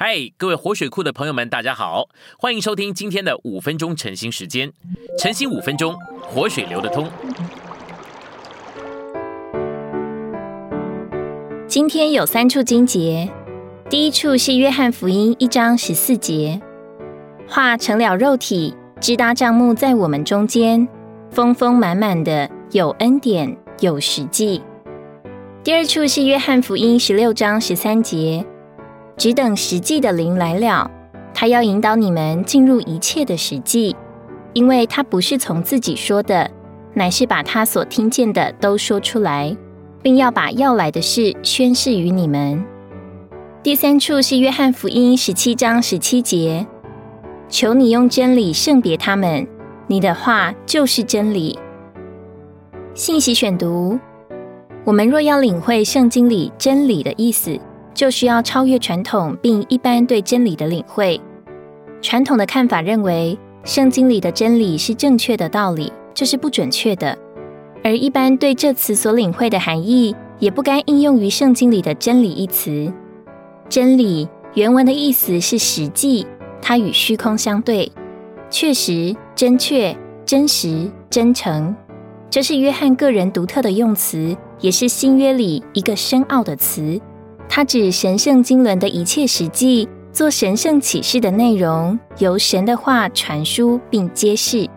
[0.00, 2.08] 嗨，各位活水库的朋友们，大家好，
[2.38, 4.72] 欢迎收听今天的五分钟晨兴时间。
[5.18, 7.10] 晨兴五分钟，活水流得通。
[11.66, 13.28] 今天有三处经节，
[13.90, 16.60] 第一处是约翰福音一章十四节，
[17.48, 20.86] 化成了肉体，支搭帐幕在我们中间，
[21.32, 24.62] 丰丰满满的有恩典有实际。
[25.64, 28.46] 第二处是约翰福音十六章十三节。
[29.18, 30.88] 只等实际的灵来了，
[31.34, 33.96] 他要引导你们进入一切的实际，
[34.52, 36.48] 因为他不是从自己说的，
[36.94, 39.56] 乃是把他所听见的都说出来，
[40.00, 42.64] 并要把要来的事宣示于你们。
[43.60, 46.64] 第三处是约翰福音十七章十七节，
[47.48, 49.44] 求你用真理圣别他们，
[49.88, 51.58] 你的话就是真理。
[52.94, 53.98] 信息选读：
[54.84, 57.58] 我们若要领会圣经里真理的意思。
[57.98, 61.20] 就需要超越传统，并一般对真理的领会。
[62.00, 67.18] 传统的看法认为，圣经里的真理是正确的道理，这是不准确的。
[67.82, 72.92] 而一般对这词所领会的含义，也不该应用于圣经里的真理一词。
[73.68, 76.24] 真理原文的意思是实际，
[76.62, 77.90] 它与虚空相对，
[78.48, 81.74] 确实、真确、真实、真诚。
[82.30, 87.00] 这是约翰个人独特的用词，也是新约里一个深奥的词。
[87.48, 94.68] 它指神圣经纶的一切实际，做神圣启示的内容，由神的话传输并揭示。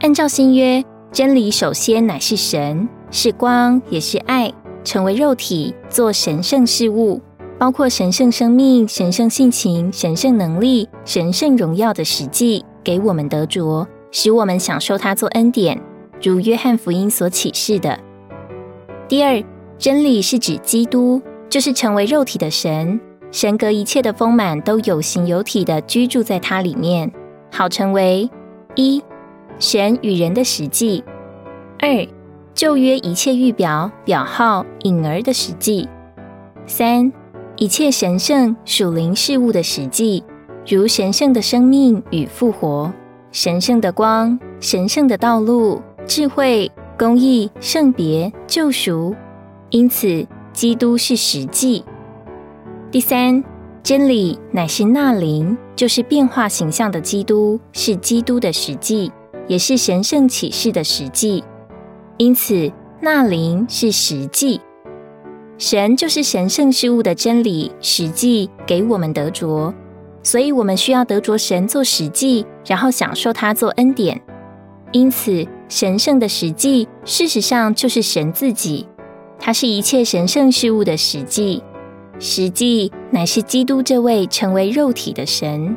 [0.00, 4.52] 按照新约，真理首先乃是神，是光，也是爱，
[4.84, 7.20] 成为肉体，做神圣事物，
[7.58, 15.80] 包括神圣生命、神圣性情、神圣能力、神圣荣耀的实际，给我们得着，使我们享受它做恩典，
[16.22, 17.98] 如约翰福音所启示的。
[19.08, 19.42] 第二，
[19.78, 21.22] 真理是指基督。
[21.48, 27.10] 就是成为肉体的神，神格一切的丰满都有形有体的居住在它里面，
[27.50, 28.28] 好成为
[28.74, 29.02] 一
[29.58, 31.02] 神与人的实际；
[31.78, 32.06] 二
[32.54, 35.88] 旧约一切预表表号隐儿的实际；
[36.66, 37.10] 三
[37.56, 40.22] 一切神圣属灵事物的实际，
[40.66, 42.92] 如神圣的生命与复活、
[43.32, 49.16] 神圣的光、神圣的道路、智慧、公义、圣别、救赎。
[49.70, 50.26] 因此。
[50.58, 51.84] 基督是实际。
[52.90, 53.44] 第三，
[53.80, 59.12] 真理乃是那灵，就是变化形象的基督，是基督的实际，
[59.46, 61.44] 也是神圣启示的实际。
[62.16, 64.60] 因此，那灵是实际。
[65.58, 69.72] 神就是神圣事物的真理，实际给我们得着，
[70.24, 74.20] 所以我们需要得着神做实际，然后享受他做恩典。
[74.90, 78.88] 因此，神圣的实际，事实上就是神自己。
[79.38, 81.62] 它是一切神圣事物的实际，
[82.18, 85.76] 实际乃是基督这位成为肉体的神。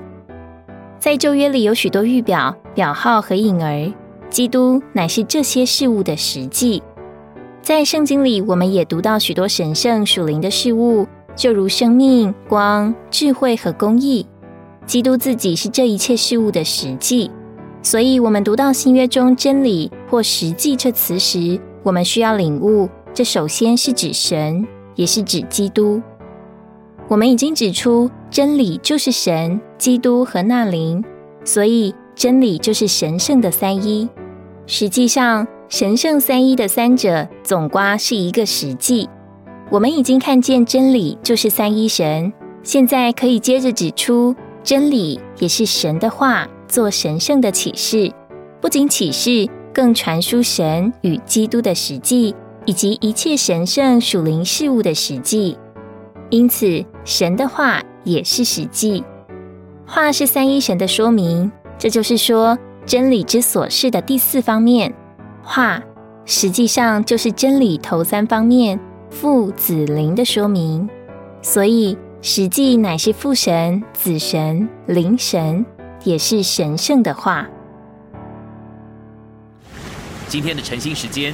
[0.99, 3.93] 在旧约里有许多预表、表号和影儿，
[4.29, 6.81] 基督乃是这些事物的实际。
[7.61, 14.25] 在圣经里，我们也读到许多神圣属灵的事物，就如生命、光、智慧和公义。
[14.87, 17.29] 基督自己是这一切事物的实际，
[17.83, 22.89] 所以，我们读到新约中真理或实际这词时，我们需要领悟。
[23.13, 26.01] 这首先是指神，也是指基督。
[27.09, 31.03] 我们已经指出，真理就是神、基督和那灵，
[31.43, 34.07] 所以真理就是神圣的三一。
[34.65, 39.09] 实际上，神圣三一的三者总瓜是一个实际。
[39.69, 42.31] 我们已经看见真理就是三一神，
[42.63, 44.33] 现在可以接着指出，
[44.63, 48.09] 真理也是神的话，做神圣的启示，
[48.61, 52.33] 不仅启示，更传输神与基督的实际。
[52.65, 55.57] 以及一切神圣属灵事物的实际，
[56.29, 59.03] 因此神的话也是实际。
[59.85, 64.93] 话是三一神的说明，这就是说真理之所是的第四方面。
[65.43, 65.81] 话
[66.23, 68.79] 实际上就是真理头三方面
[69.09, 70.87] 父子灵的说明，
[71.41, 75.65] 所以实际乃是父神、子神、灵神，
[76.03, 77.49] 也是神圣的话。
[80.27, 81.33] 今天的晨兴时间。